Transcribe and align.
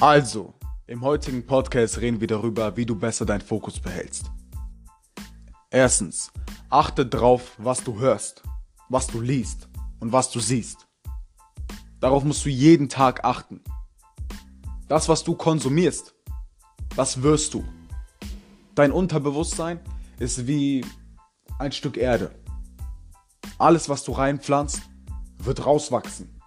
Also, 0.00 0.54
im 0.86 1.02
heutigen 1.02 1.44
Podcast 1.44 1.98
reden 2.00 2.20
wir 2.20 2.28
darüber, 2.28 2.76
wie 2.76 2.86
du 2.86 2.94
besser 2.94 3.26
deinen 3.26 3.40
Fokus 3.40 3.80
behältst. 3.80 4.30
Erstens, 5.70 6.30
achte 6.70 7.04
drauf, 7.04 7.56
was 7.58 7.82
du 7.82 7.98
hörst, 7.98 8.44
was 8.88 9.08
du 9.08 9.20
liest 9.20 9.68
und 9.98 10.12
was 10.12 10.30
du 10.30 10.38
siehst. 10.38 10.86
Darauf 11.98 12.22
musst 12.22 12.44
du 12.44 12.48
jeden 12.48 12.88
Tag 12.88 13.24
achten. 13.24 13.60
Das, 14.86 15.08
was 15.08 15.24
du 15.24 15.34
konsumierst, 15.34 16.14
was 16.94 17.20
wirst 17.24 17.54
du? 17.54 17.64
Dein 18.76 18.92
Unterbewusstsein 18.92 19.80
ist 20.20 20.46
wie 20.46 20.86
ein 21.58 21.72
Stück 21.72 21.96
Erde. 21.96 22.30
Alles, 23.58 23.88
was 23.88 24.04
du 24.04 24.12
reinpflanzt, 24.12 24.80
wird 25.38 25.66
rauswachsen. 25.66 26.37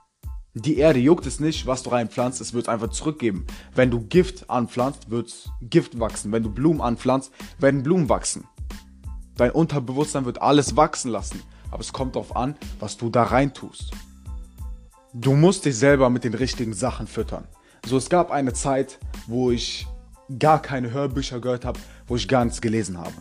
Die 0.53 0.79
Erde 0.79 0.99
juckt 0.99 1.25
es 1.25 1.39
nicht, 1.39 1.65
was 1.65 1.81
du 1.83 1.91
reinpflanzt, 1.91 2.41
es 2.41 2.53
wird 2.53 2.67
einfach 2.67 2.89
zurückgeben. 2.89 3.47
Wenn 3.73 3.89
du 3.89 4.01
Gift 4.01 4.49
anpflanzt, 4.49 5.09
wird 5.09 5.49
Gift 5.61 5.97
wachsen. 5.97 6.33
Wenn 6.33 6.43
du 6.43 6.49
Blumen 6.49 6.81
anpflanzt, 6.81 7.31
werden 7.59 7.83
Blumen 7.83 8.09
wachsen. 8.09 8.43
Dein 9.37 9.51
Unterbewusstsein 9.51 10.25
wird 10.25 10.41
alles 10.41 10.75
wachsen 10.75 11.09
lassen, 11.09 11.41
aber 11.71 11.79
es 11.79 11.93
kommt 11.93 12.15
darauf 12.15 12.35
an, 12.35 12.57
was 12.81 12.97
du 12.97 13.09
da 13.09 13.23
reintust. 13.23 13.91
Du 15.13 15.33
musst 15.35 15.63
dich 15.63 15.77
selber 15.77 16.09
mit 16.09 16.25
den 16.25 16.33
richtigen 16.33 16.73
Sachen 16.73 17.07
füttern. 17.07 17.47
So, 17.85 17.95
es 17.95 18.09
gab 18.09 18.29
eine 18.29 18.51
Zeit, 18.51 18.99
wo 19.27 19.51
ich 19.51 19.87
gar 20.37 20.61
keine 20.61 20.91
Hörbücher 20.91 21.39
gehört 21.39 21.63
habe, 21.63 21.79
wo 22.07 22.17
ich 22.17 22.27
gar 22.27 22.43
nichts 22.43 22.59
gelesen 22.59 22.97
habe. 22.97 23.13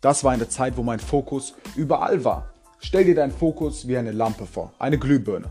Das 0.00 0.24
war 0.24 0.32
eine 0.32 0.48
Zeit, 0.48 0.76
wo 0.76 0.82
mein 0.82 0.98
Fokus 0.98 1.54
überall 1.76 2.24
war. 2.24 2.52
Stell 2.80 3.04
dir 3.04 3.14
deinen 3.14 3.32
Fokus 3.32 3.86
wie 3.86 3.96
eine 3.96 4.12
Lampe 4.12 4.46
vor, 4.46 4.72
eine 4.80 4.98
Glühbirne. 4.98 5.50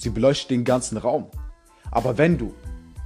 Sie 0.00 0.08
beleuchtet 0.08 0.50
den 0.50 0.64
ganzen 0.64 0.96
Raum. 0.96 1.30
Aber 1.90 2.16
wenn 2.16 2.38
du 2.38 2.54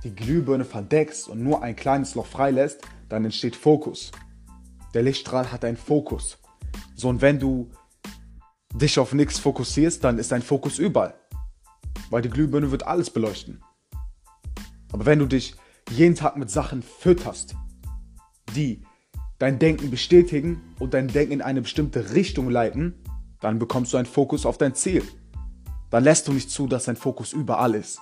die 0.05 0.15
Glühbirne 0.15 0.65
verdeckst 0.65 1.29
und 1.29 1.43
nur 1.43 1.61
ein 1.61 1.75
kleines 1.75 2.15
Loch 2.15 2.27
freilässt, 2.27 2.83
dann 3.09 3.25
entsteht 3.25 3.57
Fokus. 3.57 4.13
Der 4.95 5.03
Lichtstrahl 5.03 5.51
hat 5.51 5.65
einen 5.65 5.77
Fokus. 5.77 6.39
So, 6.95 7.09
und 7.09 7.21
wenn 7.21 7.41
du 7.41 7.69
dich 8.73 8.97
auf 9.01 9.13
nichts 9.13 9.41
fokussierst, 9.41 10.05
dann 10.05 10.19
ist 10.19 10.31
dein 10.31 10.43
Fokus 10.43 10.79
überall. 10.79 11.15
Weil 12.11 12.23
die 12.23 12.31
Glühbirne 12.31 12.71
wird 12.71 12.87
alles 12.87 13.11
beleuchten. 13.11 13.61
Aber 14.93 15.05
wenn 15.05 15.19
du 15.19 15.27
dich 15.27 15.57
jeden 15.91 16.15
Tag 16.15 16.37
mit 16.37 16.49
Sachen 16.49 16.85
fütterst, 16.85 17.57
die 18.55 18.85
dein 19.41 19.59
Denken 19.59 19.91
bestätigen 19.91 20.63
und 20.79 20.95
dein 20.95 21.09
Denken 21.09 21.33
in 21.33 21.43
eine 21.43 21.63
bestimmte 21.63 22.15
Richtung 22.15 22.51
leiten, 22.51 23.03
dann 23.41 23.59
bekommst 23.59 23.93
du 23.93 23.97
einen 23.97 24.07
Fokus 24.07 24.47
auf 24.47 24.59
dein 24.59 24.77
Ziel 24.77 25.03
dann 25.95 26.03
lässt 26.03 26.27
du 26.27 26.33
nicht 26.33 26.51
zu, 26.51 26.67
dass 26.67 26.87
dein 26.87 26.97
Fokus 26.97 27.33
überall 27.33 27.77
ist. 27.77 28.01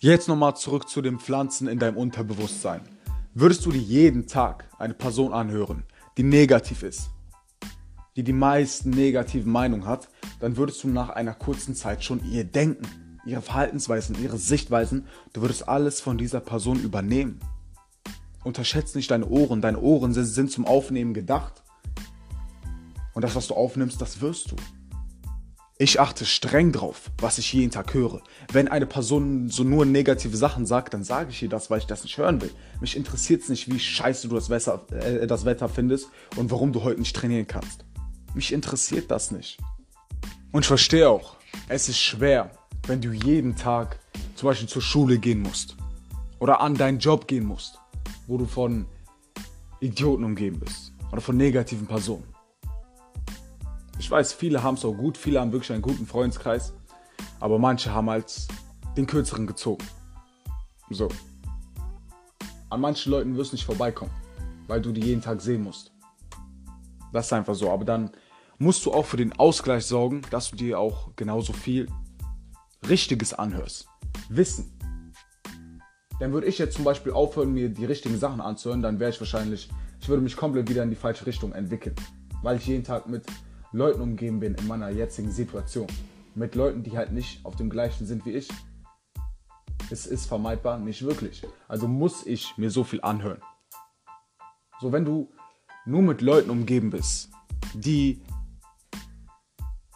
Jetzt 0.00 0.26
nochmal 0.26 0.56
zurück 0.56 0.88
zu 0.88 1.00
den 1.00 1.20
Pflanzen 1.20 1.68
in 1.68 1.78
deinem 1.78 1.96
Unterbewusstsein. 1.96 2.80
Würdest 3.34 3.64
du 3.64 3.70
dir 3.70 3.80
jeden 3.80 4.26
Tag 4.26 4.68
eine 4.80 4.92
Person 4.92 5.32
anhören, 5.32 5.84
die 6.16 6.24
negativ 6.24 6.82
ist, 6.82 7.10
die 8.16 8.24
die 8.24 8.32
meisten 8.32 8.90
negativen 8.90 9.52
Meinungen 9.52 9.86
hat, 9.86 10.08
dann 10.40 10.56
würdest 10.56 10.82
du 10.82 10.88
nach 10.88 11.10
einer 11.10 11.34
kurzen 11.34 11.76
Zeit 11.76 12.02
schon 12.02 12.20
ihr 12.28 12.42
Denken, 12.42 13.20
ihre 13.24 13.42
Verhaltensweisen, 13.42 14.20
ihre 14.20 14.38
Sichtweisen, 14.38 15.06
du 15.34 15.42
würdest 15.42 15.68
alles 15.68 16.00
von 16.00 16.18
dieser 16.18 16.40
Person 16.40 16.80
übernehmen. 16.80 17.38
Unterschätze 18.42 18.98
nicht 18.98 19.12
deine 19.12 19.28
Ohren, 19.28 19.60
deine 19.60 19.78
Ohren 19.78 20.14
sind 20.14 20.50
zum 20.50 20.66
Aufnehmen 20.66 21.14
gedacht. 21.14 21.62
Und 23.14 23.22
das, 23.22 23.36
was 23.36 23.46
du 23.46 23.54
aufnimmst, 23.54 24.00
das 24.00 24.20
wirst 24.20 24.50
du. 24.50 24.56
Ich 25.82 25.98
achte 25.98 26.24
streng 26.24 26.70
drauf, 26.70 27.10
was 27.18 27.38
ich 27.38 27.52
jeden 27.52 27.72
Tag 27.72 27.92
höre. 27.92 28.22
Wenn 28.52 28.68
eine 28.68 28.86
Person 28.86 29.48
so 29.48 29.64
nur 29.64 29.84
negative 29.84 30.36
Sachen 30.36 30.64
sagt, 30.64 30.94
dann 30.94 31.02
sage 31.02 31.30
ich 31.30 31.42
ihr 31.42 31.48
das, 31.48 31.70
weil 31.70 31.78
ich 31.78 31.88
das 31.88 32.04
nicht 32.04 32.18
hören 32.18 32.40
will. 32.40 32.52
Mich 32.80 32.96
interessiert 32.96 33.42
es 33.42 33.48
nicht, 33.48 33.68
wie 33.68 33.80
scheiße 33.80 34.28
du 34.28 34.36
das 34.36 34.48
Wetter, 34.48 34.86
äh, 34.92 35.26
das 35.26 35.44
Wetter 35.44 35.68
findest 35.68 36.06
und 36.36 36.52
warum 36.52 36.72
du 36.72 36.84
heute 36.84 37.00
nicht 37.00 37.16
trainieren 37.16 37.48
kannst. 37.48 37.84
Mich 38.32 38.52
interessiert 38.52 39.10
das 39.10 39.32
nicht. 39.32 39.58
Und 40.52 40.60
ich 40.60 40.68
verstehe 40.68 41.08
auch, 41.08 41.34
es 41.66 41.88
ist 41.88 41.98
schwer, 41.98 42.52
wenn 42.86 43.00
du 43.00 43.10
jeden 43.10 43.56
Tag 43.56 43.98
zum 44.36 44.50
Beispiel 44.50 44.68
zur 44.68 44.82
Schule 44.82 45.18
gehen 45.18 45.42
musst 45.42 45.76
oder 46.38 46.60
an 46.60 46.76
deinen 46.76 47.00
Job 47.00 47.26
gehen 47.26 47.44
musst, 47.44 47.80
wo 48.28 48.38
du 48.38 48.46
von 48.46 48.86
Idioten 49.80 50.22
umgeben 50.22 50.60
bist 50.60 50.92
oder 51.10 51.20
von 51.20 51.36
negativen 51.36 51.88
Personen. 51.88 52.31
Ich 54.02 54.10
weiß, 54.10 54.32
viele 54.32 54.64
haben 54.64 54.74
es 54.74 54.84
auch 54.84 54.94
gut, 54.94 55.16
viele 55.16 55.40
haben 55.40 55.52
wirklich 55.52 55.70
einen 55.70 55.80
guten 55.80 56.06
Freundeskreis, 56.06 56.72
aber 57.38 57.60
manche 57.60 57.94
haben 57.94 58.10
halt 58.10 58.48
den 58.96 59.06
kürzeren 59.06 59.46
gezogen. 59.46 59.86
So. 60.90 61.08
An 62.68 62.80
manchen 62.80 63.12
Leuten 63.12 63.36
wirst 63.36 63.52
du 63.52 63.54
nicht 63.54 63.64
vorbeikommen, 63.64 64.10
weil 64.66 64.82
du 64.82 64.90
die 64.90 65.02
jeden 65.02 65.22
Tag 65.22 65.40
sehen 65.40 65.62
musst. 65.62 65.92
Das 67.12 67.26
ist 67.26 67.32
einfach 67.32 67.54
so. 67.54 67.70
Aber 67.70 67.84
dann 67.84 68.10
musst 68.58 68.84
du 68.84 68.92
auch 68.92 69.06
für 69.06 69.18
den 69.18 69.38
Ausgleich 69.38 69.86
sorgen, 69.86 70.22
dass 70.32 70.50
du 70.50 70.56
dir 70.56 70.80
auch 70.80 71.14
genauso 71.14 71.52
viel 71.52 71.86
Richtiges 72.88 73.32
anhörst. 73.32 73.86
Wissen. 74.28 74.76
Dann 76.18 76.32
würde 76.32 76.48
ich 76.48 76.58
jetzt 76.58 76.74
zum 76.74 76.82
Beispiel 76.82 77.12
aufhören, 77.12 77.54
mir 77.54 77.68
die 77.68 77.84
richtigen 77.84 78.18
Sachen 78.18 78.40
anzuhören, 78.40 78.82
dann 78.82 78.98
wäre 78.98 79.10
ich 79.10 79.20
wahrscheinlich, 79.20 79.70
ich 80.00 80.08
würde 80.08 80.24
mich 80.24 80.36
komplett 80.36 80.68
wieder 80.68 80.82
in 80.82 80.90
die 80.90 80.96
falsche 80.96 81.24
Richtung 81.24 81.52
entwickeln. 81.52 81.94
Weil 82.42 82.56
ich 82.56 82.66
jeden 82.66 82.82
Tag 82.82 83.08
mit 83.08 83.24
Leuten 83.72 84.02
umgeben 84.02 84.38
bin 84.38 84.54
in 84.54 84.66
meiner 84.66 84.90
jetzigen 84.90 85.30
Situation. 85.30 85.86
Mit 86.34 86.54
Leuten, 86.54 86.82
die 86.82 86.96
halt 86.96 87.12
nicht 87.12 87.44
auf 87.44 87.56
dem 87.56 87.70
gleichen 87.70 88.06
sind 88.06 88.24
wie 88.26 88.32
ich. 88.32 88.48
Es 89.90 90.06
ist 90.06 90.26
vermeidbar 90.26 90.78
nicht 90.78 91.02
wirklich. 91.02 91.42
Also 91.68 91.88
muss 91.88 92.26
ich 92.26 92.56
mir 92.58 92.70
so 92.70 92.84
viel 92.84 93.00
anhören. 93.00 93.40
So, 94.80 94.92
wenn 94.92 95.04
du 95.04 95.30
nur 95.86 96.02
mit 96.02 96.20
Leuten 96.20 96.50
umgeben 96.50 96.90
bist, 96.90 97.30
die 97.74 98.22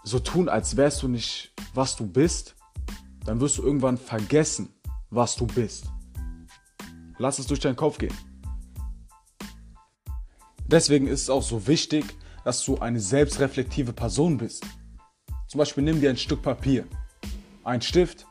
so 0.05 0.21
tun, 0.21 0.49
als 0.49 0.77
wärst 0.77 1.03
du 1.03 1.09
nicht, 1.09 1.53
was 1.75 1.97
du 1.97 2.07
bist, 2.07 2.55
dann 3.25 3.41
wirst 3.41 3.59
du 3.59 3.63
irgendwann 3.63 3.99
vergessen, 3.99 4.69
was 5.11 5.37
du 5.37 5.47
bist. 5.47 5.87
Lass 7.19 7.39
es 7.39 7.47
durch 7.47 7.61
deinen 7.61 7.77
Kopf 7.77 7.99
gehen. 7.99 8.15
Deswegen 10.67 11.09
ist 11.09 11.23
es 11.23 11.31
auch 11.31 11.43
so 11.43 11.67
wichtig, 11.67 12.05
dass 12.47 12.65
du 12.65 12.79
eine 12.79 13.01
selbstreflektive 13.01 13.93
Person 13.93 14.39
bist. 14.39 14.65
Zum 15.49 15.59
Beispiel 15.59 15.83
nimm 15.83 16.01
dir 16.01 16.11
ein 16.11 16.17
Stück 16.17 16.43
Papier, 16.43 16.85
ein 17.65 17.83
Stift 17.83 18.25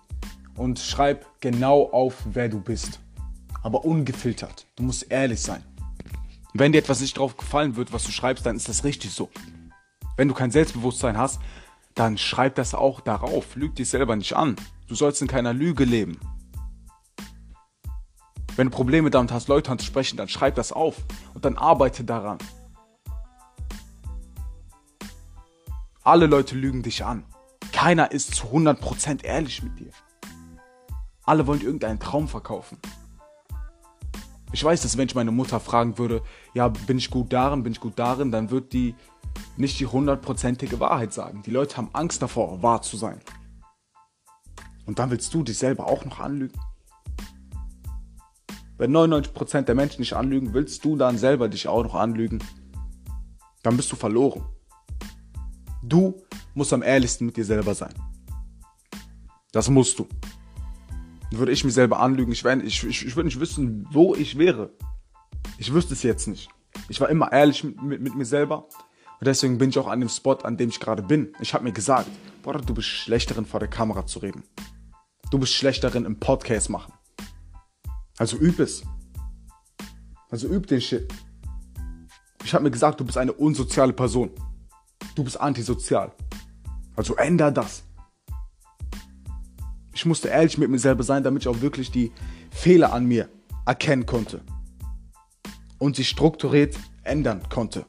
und 0.55 0.79
schreib 0.79 1.25
genau 1.41 1.89
auf, 1.91 2.23
wer 2.23 2.47
du 2.47 2.61
bist. 2.61 3.01
Aber 3.61 3.83
ungefiltert. 3.83 4.67
Du 4.77 4.83
musst 4.83 5.11
ehrlich 5.11 5.41
sein. 5.41 5.61
Wenn 6.53 6.71
dir 6.71 6.77
etwas 6.77 7.01
nicht 7.01 7.17
drauf 7.17 7.35
gefallen 7.35 7.75
wird, 7.75 7.91
was 7.91 8.05
du 8.05 8.11
schreibst, 8.11 8.45
dann 8.45 8.55
ist 8.55 8.69
das 8.69 8.85
richtig 8.85 9.11
so. 9.11 9.29
Wenn 10.15 10.29
du 10.29 10.33
kein 10.33 10.49
Selbstbewusstsein 10.49 11.17
hast, 11.17 11.41
dann 11.93 12.17
schreib 12.17 12.55
das 12.55 12.73
auch 12.73 13.01
darauf. 13.01 13.57
Lüg 13.57 13.75
dich 13.75 13.89
selber 13.89 14.15
nicht 14.15 14.33
an. 14.33 14.55
Du 14.87 14.95
sollst 14.95 15.21
in 15.21 15.27
keiner 15.27 15.51
Lüge 15.51 15.83
leben. 15.83 16.21
Wenn 18.55 18.69
du 18.69 18.73
Probleme 18.73 19.09
damit 19.09 19.33
hast, 19.33 19.49
Leute 19.49 19.71
anzusprechen, 19.71 20.15
dann 20.15 20.29
schreib 20.29 20.55
das 20.55 20.71
auf 20.71 20.95
und 21.33 21.43
dann 21.43 21.57
arbeite 21.57 22.05
daran. 22.05 22.37
Alle 26.05 26.27
Leute 26.27 26.55
lügen 26.55 26.83
dich 26.83 27.03
an. 27.03 27.23
Keiner 27.71 28.11
ist 28.11 28.35
zu 28.35 28.45
100% 28.45 29.23
ehrlich 29.23 29.63
mit 29.63 29.79
dir. 29.79 29.89
Alle 31.23 31.47
wollen 31.47 31.61
irgendeinen 31.61 31.99
Traum 31.99 32.27
verkaufen. 32.27 32.77
Ich 34.51 34.63
weiß, 34.63 34.83
dass 34.83 34.97
wenn 34.97 35.07
ich 35.07 35.15
meine 35.15 35.31
Mutter 35.31 35.59
fragen 35.59 35.97
würde, 35.97 36.21
ja, 36.53 36.67
bin 36.67 36.99
ich 36.99 37.09
gut 37.09 37.33
darin, 37.33 37.63
bin 37.63 37.71
ich 37.71 37.79
gut 37.79 37.97
darin, 37.97 38.31
dann 38.31 38.51
wird 38.51 38.71
die 38.71 38.93
nicht 39.57 39.79
die 39.79 39.87
hundertprozentige 39.87 40.79
Wahrheit 40.79 41.11
sagen. 41.11 41.41
Die 41.41 41.49
Leute 41.49 41.77
haben 41.77 41.89
Angst 41.93 42.21
davor, 42.21 42.61
wahr 42.61 42.83
zu 42.83 42.97
sein. 42.97 43.19
Und 44.85 44.99
dann 44.99 45.09
willst 45.09 45.33
du 45.33 45.41
dich 45.41 45.57
selber 45.57 45.87
auch 45.87 46.05
noch 46.05 46.19
anlügen. 46.19 46.59
Wenn 48.77 48.95
99% 48.95 49.63
der 49.63 49.73
Menschen 49.73 50.03
dich 50.03 50.15
anlügen, 50.15 50.53
willst 50.53 50.85
du 50.85 50.97
dann 50.97 51.17
selber 51.17 51.49
dich 51.49 51.67
auch 51.67 51.81
noch 51.81 51.95
anlügen. 51.95 52.43
Dann 53.63 53.75
bist 53.75 53.91
du 53.91 53.95
verloren. 53.95 54.45
Du 55.87 56.21
musst 56.55 56.73
am 56.73 56.81
ehrlichsten 56.81 57.27
mit 57.27 57.37
dir 57.37 57.45
selber 57.45 57.75
sein. 57.75 57.93
Das 59.51 59.69
musst 59.69 59.99
du. 59.99 60.07
Würde 61.31 61.51
ich 61.51 61.63
mich 61.63 61.73
selber 61.73 61.99
anlügen, 61.99 62.31
ich, 62.31 62.43
ich, 62.43 62.83
ich, 62.83 63.05
ich 63.05 63.15
würde 63.15 63.27
nicht 63.27 63.39
wissen, 63.39 63.87
wo 63.91 64.15
ich 64.15 64.37
wäre. 64.37 64.71
Ich 65.57 65.71
wüsste 65.73 65.93
es 65.93 66.03
jetzt 66.03 66.27
nicht. 66.27 66.49
Ich 66.89 66.99
war 66.99 67.09
immer 67.09 67.31
ehrlich 67.31 67.63
mit, 67.63 67.81
mit, 67.81 68.01
mit 68.01 68.15
mir 68.15 68.25
selber. 68.25 68.67
Und 69.19 69.27
deswegen 69.27 69.57
bin 69.57 69.69
ich 69.69 69.77
auch 69.77 69.87
an 69.87 69.99
dem 69.99 70.09
Spot, 70.09 70.33
an 70.33 70.57
dem 70.57 70.69
ich 70.69 70.79
gerade 70.79 71.03
bin. 71.03 71.33
Ich 71.39 71.53
habe 71.53 71.63
mir 71.63 71.71
gesagt, 71.71 72.09
Bruder, 72.41 72.59
du 72.59 72.73
bist 72.73 72.87
schlechterin 72.87 73.45
vor 73.45 73.59
der 73.59 73.69
Kamera 73.69 74.05
zu 74.05 74.19
reden. 74.19 74.43
Du 75.31 75.39
bist 75.39 75.53
schlechterin 75.53 76.05
im 76.05 76.19
Podcast 76.19 76.69
machen. 76.69 76.93
Also 78.17 78.37
üb 78.37 78.59
es. 78.59 78.83
Also 80.29 80.47
üb 80.47 80.67
den 80.67 80.81
Shit. 80.81 81.07
Ich 82.43 82.53
habe 82.53 82.63
mir 82.63 82.71
gesagt, 82.71 82.99
du 82.99 83.05
bist 83.05 83.17
eine 83.17 83.33
unsoziale 83.33 83.93
Person. 83.93 84.31
Du 85.15 85.23
bist 85.23 85.39
antisozial. 85.39 86.11
Also 86.95 87.15
änder 87.15 87.51
das. 87.51 87.83
Ich 89.93 90.05
musste 90.05 90.27
ehrlich 90.27 90.57
mit 90.57 90.69
mir 90.69 90.79
selber 90.79 91.03
sein, 91.03 91.23
damit 91.23 91.43
ich 91.43 91.47
auch 91.47 91.61
wirklich 91.61 91.89
die 91.89 92.11
Fehler 92.51 92.93
an 92.93 93.05
mir 93.05 93.29
erkennen 93.65 94.05
konnte 94.05 94.41
und 95.79 95.95
sie 95.95 96.03
strukturiert 96.03 96.75
ändern 97.03 97.47
konnte. 97.49 97.85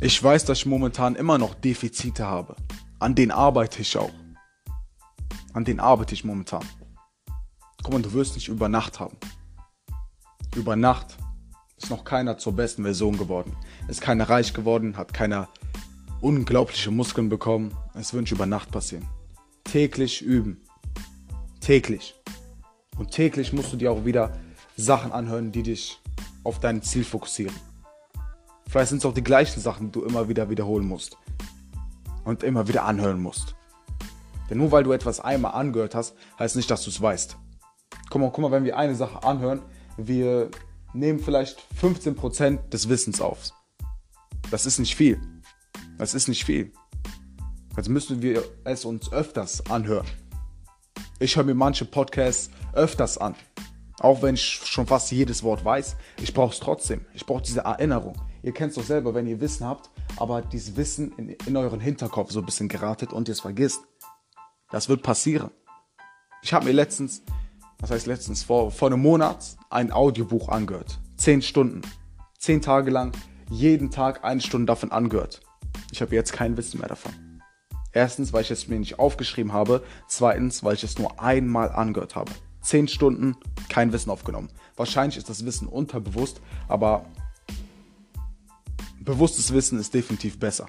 Ich 0.00 0.22
weiß, 0.22 0.44
dass 0.44 0.58
ich 0.58 0.66
momentan 0.66 1.16
immer 1.16 1.38
noch 1.38 1.54
Defizite 1.54 2.26
habe. 2.26 2.54
An 2.98 3.14
denen 3.14 3.30
arbeite 3.30 3.82
ich 3.82 3.96
auch. 3.96 4.12
An 5.52 5.64
denen 5.64 5.80
arbeite 5.80 6.14
ich 6.14 6.24
momentan. 6.24 6.64
Guck 7.82 7.92
mal, 7.92 8.02
du 8.02 8.12
wirst 8.12 8.34
nicht 8.34 8.48
über 8.48 8.68
Nacht 8.68 9.00
haben. 9.00 9.16
Über 10.54 10.76
Nacht 10.76 11.16
ist 11.76 11.90
noch 11.90 12.04
keiner 12.04 12.38
zur 12.38 12.54
besten 12.54 12.82
Version 12.82 13.16
geworden. 13.18 13.56
Ist 13.88 14.00
keiner 14.00 14.28
reich 14.28 14.52
geworden, 14.52 14.96
hat 14.96 15.14
keiner 15.14 15.48
unglaubliche 16.20 16.90
Muskeln 16.90 17.28
bekommen. 17.28 17.74
Es 17.94 18.12
wird 18.12 18.22
nicht 18.22 18.32
über 18.32 18.46
Nacht 18.46 18.70
passieren. 18.70 19.06
Täglich 19.64 20.22
üben. 20.22 20.62
Täglich. 21.60 22.14
Und 22.98 23.10
täglich 23.10 23.52
musst 23.52 23.72
du 23.72 23.76
dir 23.76 23.92
auch 23.92 24.04
wieder 24.04 24.36
Sachen 24.76 25.12
anhören, 25.12 25.52
die 25.52 25.62
dich 25.62 26.00
auf 26.44 26.60
dein 26.60 26.82
Ziel 26.82 27.04
fokussieren. 27.04 27.54
Vielleicht 28.68 28.90
sind 28.90 28.98
es 28.98 29.06
auch 29.06 29.14
die 29.14 29.24
gleichen 29.24 29.60
Sachen, 29.60 29.86
die 29.86 29.92
du 29.92 30.04
immer 30.04 30.28
wieder 30.28 30.50
wiederholen 30.50 30.86
musst. 30.86 31.16
Und 32.24 32.42
immer 32.42 32.68
wieder 32.68 32.84
anhören 32.84 33.20
musst. 33.20 33.54
Denn 34.50 34.58
nur 34.58 34.72
weil 34.72 34.84
du 34.84 34.92
etwas 34.92 35.20
einmal 35.20 35.52
angehört 35.52 35.94
hast, 35.94 36.14
heißt 36.38 36.56
nicht, 36.56 36.70
dass 36.70 36.84
du 36.84 36.90
es 36.90 37.00
weißt. 37.00 37.36
Guck 38.10 38.20
mal, 38.20 38.30
guck 38.30 38.42
mal, 38.42 38.50
wenn 38.50 38.64
wir 38.64 38.76
eine 38.76 38.94
Sache 38.94 39.22
anhören, 39.22 39.62
wir 39.96 40.50
nehmen 40.92 41.18
vielleicht 41.18 41.66
15% 41.80 42.68
des 42.70 42.88
Wissens 42.88 43.20
auf. 43.20 43.50
Das 44.50 44.66
ist 44.66 44.78
nicht 44.78 44.96
viel. 44.96 45.20
Das 45.98 46.14
ist 46.14 46.28
nicht 46.28 46.44
viel. 46.44 46.72
Also 47.74 47.90
müssen 47.90 48.22
wir 48.22 48.42
es 48.64 48.84
uns 48.84 49.12
öfters 49.12 49.68
anhören. 49.68 50.06
Ich 51.18 51.36
höre 51.36 51.44
mir 51.44 51.54
manche 51.54 51.84
Podcasts 51.84 52.50
öfters 52.72 53.18
an. 53.18 53.34
Auch 54.00 54.22
wenn 54.22 54.36
ich 54.36 54.42
schon 54.42 54.86
fast 54.86 55.10
jedes 55.10 55.42
Wort 55.42 55.64
weiß, 55.64 55.96
ich 56.22 56.32
brauche 56.32 56.52
es 56.52 56.60
trotzdem. 56.60 57.04
Ich 57.14 57.26
brauche 57.26 57.42
diese 57.42 57.60
Erinnerung. 57.60 58.14
Ihr 58.44 58.52
kennt 58.52 58.70
es 58.70 58.76
doch 58.76 58.84
selber, 58.84 59.14
wenn 59.14 59.26
ihr 59.26 59.40
Wissen 59.40 59.66
habt, 59.66 59.90
aber 60.16 60.40
dieses 60.40 60.76
Wissen 60.76 61.12
in, 61.16 61.30
in 61.30 61.56
euren 61.56 61.80
Hinterkopf 61.80 62.30
so 62.30 62.38
ein 62.38 62.46
bisschen 62.46 62.68
geratet 62.68 63.12
und 63.12 63.26
ihr 63.26 63.32
es 63.32 63.40
vergisst. 63.40 63.80
Das 64.70 64.88
wird 64.88 65.02
passieren. 65.02 65.50
Ich 66.42 66.52
habe 66.52 66.66
mir 66.66 66.72
letztens, 66.72 67.22
was 67.80 67.90
heißt 67.90 68.06
letztens, 68.06 68.44
vor, 68.44 68.70
vor 68.70 68.88
einem 68.88 69.02
Monat 69.02 69.56
ein 69.70 69.90
Audiobuch 69.90 70.48
angehört. 70.48 71.00
Zehn 71.16 71.42
Stunden. 71.42 71.82
Zehn 72.38 72.62
Tage 72.62 72.92
lang, 72.92 73.10
jeden 73.50 73.90
Tag 73.90 74.22
eine 74.22 74.40
Stunde 74.40 74.66
davon 74.66 74.92
angehört. 74.92 75.40
Ich 75.90 76.00
habe 76.00 76.14
jetzt 76.14 76.32
kein 76.32 76.56
Wissen 76.56 76.80
mehr 76.80 76.88
davon. 76.88 77.12
Erstens, 77.92 78.32
weil 78.32 78.42
ich 78.42 78.50
es 78.50 78.68
mir 78.68 78.78
nicht 78.78 78.98
aufgeschrieben 78.98 79.52
habe. 79.52 79.82
Zweitens, 80.06 80.62
weil 80.62 80.74
ich 80.74 80.84
es 80.84 80.98
nur 80.98 81.20
einmal 81.20 81.70
angehört 81.70 82.16
habe. 82.16 82.32
Zehn 82.60 82.88
Stunden, 82.88 83.36
kein 83.68 83.92
Wissen 83.92 84.10
aufgenommen. 84.10 84.50
Wahrscheinlich 84.76 85.16
ist 85.16 85.28
das 85.28 85.44
Wissen 85.44 85.66
unterbewusst, 85.68 86.40
aber 86.68 87.06
bewusstes 89.00 89.52
Wissen 89.52 89.78
ist 89.78 89.94
definitiv 89.94 90.38
besser. 90.38 90.68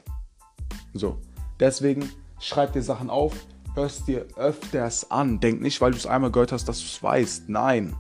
So, 0.94 1.20
deswegen 1.60 2.10
schreib 2.40 2.74
dir 2.74 2.82
Sachen 2.82 3.10
auf, 3.10 3.34
hörst 3.76 4.08
dir 4.08 4.26
öfters 4.38 5.12
an. 5.12 5.40
Denk 5.40 5.62
nicht, 5.62 5.82
weil 5.82 5.92
du 5.92 5.98
es 5.98 6.08
einmal 6.08 6.32
gehört 6.32 6.52
hast, 6.52 6.66
dass 6.70 6.80
du 6.80 6.86
es 6.86 7.04
weißt. 7.04 7.50
Nein. 7.50 7.96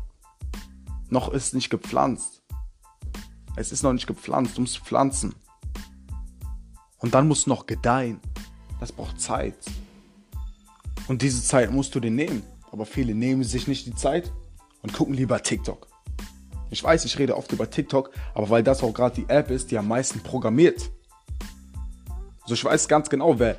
Noch 1.09 1.29
ist 1.29 1.53
nicht 1.53 1.69
gepflanzt. 1.69 2.41
Es 3.55 3.71
ist 3.71 3.83
noch 3.83 3.93
nicht 3.93 4.07
gepflanzt, 4.07 4.57
du 4.57 4.61
musst 4.61 4.79
pflanzen. 4.79 5.35
Und 6.99 7.13
dann 7.13 7.27
muss 7.27 7.47
noch 7.47 7.65
gedeihen. 7.65 8.19
Das 8.79 8.91
braucht 8.91 9.19
Zeit. 9.19 9.55
Und 11.07 11.21
diese 11.21 11.41
Zeit 11.43 11.71
musst 11.71 11.95
du 11.95 11.99
dir 11.99 12.11
nehmen. 12.11 12.43
Aber 12.71 12.85
viele 12.85 13.15
nehmen 13.15 13.43
sich 13.43 13.67
nicht 13.67 13.87
die 13.87 13.95
Zeit 13.95 14.31
und 14.83 14.93
gucken 14.93 15.13
lieber 15.13 15.41
TikTok. 15.41 15.87
Ich 16.69 16.83
weiß, 16.83 17.05
ich 17.05 17.17
rede 17.17 17.35
oft 17.35 17.51
über 17.51 17.69
TikTok, 17.69 18.11
aber 18.35 18.49
weil 18.49 18.63
das 18.63 18.83
auch 18.83 18.93
gerade 18.93 19.15
die 19.15 19.27
App 19.27 19.49
ist, 19.49 19.71
die 19.71 19.77
am 19.77 19.87
meisten 19.87 20.19
programmiert. 20.19 20.91
Also 22.43 22.53
ich 22.53 22.63
weiß 22.63 22.87
ganz 22.87 23.09
genau, 23.09 23.39
wer 23.39 23.57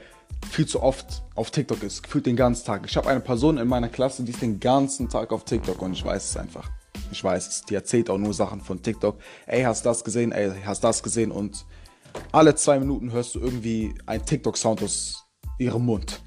viel 0.49 0.67
zu 0.67 0.83
oft 0.83 1.23
auf 1.35 1.51
TikTok 1.51 1.83
ist, 1.83 2.05
gefühlt 2.05 2.27
den 2.27 2.37
ganzen 2.37 2.65
Tag. 2.65 2.83
Ich 2.87 2.97
habe 2.97 3.09
eine 3.09 3.21
Person 3.21 3.59
in 3.59 3.67
meiner 3.67 3.89
Klasse, 3.89 4.23
die 4.23 4.31
ist 4.31 4.43
den 4.43 4.61
ganzen 4.61 5.09
Tag 5.09 5.33
auf 5.33 5.45
TikTok 5.45 5.83
und 5.83 5.93
ich 5.93 6.05
weiß 6.05 6.31
es 6.31 6.37
einfach. 6.37 6.71
Ich 7.13 7.23
weiß 7.23 7.49
es. 7.49 7.63
Die 7.63 7.75
erzählt 7.75 8.09
auch 8.09 8.19
nur 8.19 8.33
Sachen 8.33 8.61
von 8.61 8.81
TikTok. 8.81 9.19
Ey, 9.47 9.63
hast 9.63 9.85
das 9.85 10.05
gesehen? 10.05 10.31
Ey, 10.31 10.53
hast 10.65 10.85
das 10.85 11.03
gesehen? 11.03 11.33
Und 11.33 11.67
alle 12.33 12.55
zwei 12.55 12.79
Minuten 12.79 13.13
hörst 13.13 13.35
du 13.35 13.41
irgendwie 13.41 13.95
einen 14.07 14.25
TikTok-Sound 14.25 14.83
aus 14.83 15.27
ihrem 15.59 15.85
Mund. 15.85 16.23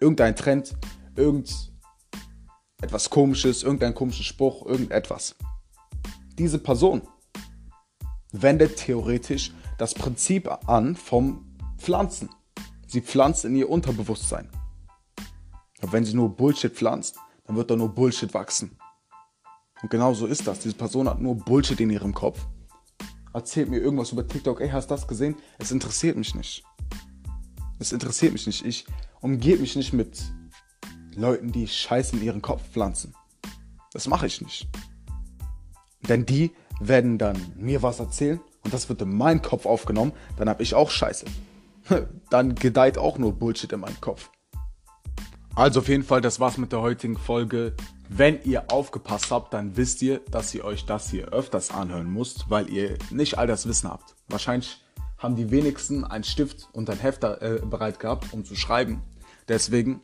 Irgendein 0.00 0.36
Trend, 0.36 0.76
irgendetwas 1.16 3.08
komisches, 3.10 3.62
irgendein 3.62 3.94
komischer 3.94 4.24
Spruch, 4.24 4.66
irgendetwas. 4.66 5.34
Diese 6.38 6.58
Person 6.58 7.02
wendet 8.32 8.76
theoretisch 8.76 9.52
das 9.78 9.94
Prinzip 9.94 10.50
an 10.68 10.94
vom 10.96 11.56
Pflanzen. 11.78 12.28
Sie 12.86 13.00
pflanzt 13.00 13.44
in 13.44 13.56
ihr 13.56 13.70
Unterbewusstsein. 13.70 14.48
Aber 15.80 15.92
wenn 15.92 16.04
sie 16.04 16.14
nur 16.14 16.34
Bullshit 16.34 16.72
pflanzt, 16.72 17.16
dann 17.44 17.56
wird 17.56 17.70
da 17.70 17.76
nur 17.76 17.94
Bullshit 17.94 18.32
wachsen. 18.34 18.78
Und 19.82 19.90
genau 19.90 20.14
so 20.14 20.26
ist 20.26 20.46
das. 20.46 20.60
Diese 20.60 20.74
Person 20.74 21.08
hat 21.08 21.20
nur 21.20 21.34
Bullshit 21.34 21.80
in 21.80 21.90
ihrem 21.90 22.14
Kopf 22.14 22.46
erzählt 23.34 23.68
mir 23.68 23.78
irgendwas 23.78 24.12
über 24.12 24.26
TikTok, 24.26 24.60
ey, 24.60 24.70
hast 24.70 24.90
du 24.90 24.94
das 24.94 25.06
gesehen? 25.06 25.36
Es 25.58 25.70
interessiert 25.70 26.16
mich 26.16 26.34
nicht. 26.34 26.64
Es 27.78 27.92
interessiert 27.92 28.32
mich 28.32 28.46
nicht. 28.46 28.64
Ich 28.64 28.86
umgebe 29.20 29.60
mich 29.60 29.76
nicht 29.76 29.92
mit 29.92 30.22
Leuten, 31.14 31.52
die 31.52 31.68
Scheiße 31.68 32.16
in 32.16 32.22
ihren 32.22 32.40
Kopf 32.40 32.62
pflanzen. 32.70 33.14
Das 33.92 34.06
mache 34.06 34.26
ich 34.26 34.40
nicht. 34.40 34.68
Denn 36.08 36.24
die 36.24 36.52
werden 36.80 37.18
dann 37.18 37.36
mir 37.56 37.82
was 37.82 38.00
erzählen 38.00 38.40
und 38.62 38.72
das 38.72 38.88
wird 38.88 39.02
in 39.02 39.16
meinen 39.16 39.42
Kopf 39.42 39.66
aufgenommen, 39.66 40.12
dann 40.36 40.48
habe 40.48 40.62
ich 40.62 40.74
auch 40.74 40.90
Scheiße. 40.90 41.26
Dann 42.30 42.54
gedeiht 42.54 42.96
auch 42.96 43.18
nur 43.18 43.34
Bullshit 43.34 43.70
in 43.72 43.80
meinem 43.80 44.00
Kopf. 44.00 44.30
Also 45.56 45.80
auf 45.80 45.88
jeden 45.88 46.02
Fall, 46.02 46.20
das 46.20 46.40
war's 46.40 46.58
mit 46.58 46.72
der 46.72 46.80
heutigen 46.80 47.16
Folge. 47.16 47.74
Wenn 48.08 48.42
ihr 48.42 48.72
aufgepasst 48.72 49.30
habt, 49.30 49.54
dann 49.54 49.76
wisst 49.76 50.02
ihr, 50.02 50.20
dass 50.30 50.52
ihr 50.52 50.64
euch 50.64 50.84
das 50.84 51.10
hier 51.10 51.28
öfters 51.28 51.70
anhören 51.70 52.12
müsst, 52.12 52.50
weil 52.50 52.68
ihr 52.70 52.98
nicht 53.10 53.38
all 53.38 53.46
das 53.46 53.68
Wissen 53.68 53.88
habt. 53.88 54.16
Wahrscheinlich 54.28 54.82
haben 55.16 55.36
die 55.36 55.52
wenigsten 55.52 56.04
einen 56.04 56.24
Stift 56.24 56.68
und 56.72 56.90
ein 56.90 56.98
Hefter 56.98 57.40
äh, 57.40 57.60
bereit 57.64 58.00
gehabt, 58.00 58.32
um 58.32 58.44
zu 58.44 58.56
schreiben. 58.56 59.00
Deswegen 59.46 60.00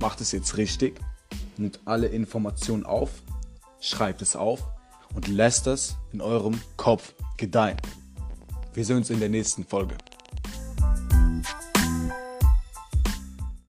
macht 0.00 0.22
es 0.22 0.32
jetzt 0.32 0.56
richtig, 0.56 0.98
nimmt 1.58 1.80
alle 1.84 2.06
Informationen 2.06 2.84
auf, 2.84 3.10
schreibt 3.78 4.22
es 4.22 4.36
auf 4.36 4.64
und 5.14 5.28
lässt 5.28 5.66
es 5.66 5.96
in 6.12 6.22
eurem 6.22 6.58
Kopf 6.78 7.12
gedeihen. 7.36 7.76
Wir 8.72 8.86
sehen 8.86 8.96
uns 8.96 9.10
in 9.10 9.20
der 9.20 9.28
nächsten 9.28 9.64
Folge. 9.64 9.96